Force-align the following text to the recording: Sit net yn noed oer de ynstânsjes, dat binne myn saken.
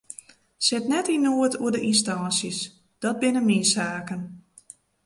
Sit 0.65 0.85
net 0.91 1.07
yn 1.15 1.21
noed 1.25 1.53
oer 1.63 1.73
de 1.73 1.81
ynstânsjes, 1.89 2.59
dat 3.01 3.19
binne 3.21 3.41
myn 3.47 3.65
saken. 3.73 4.21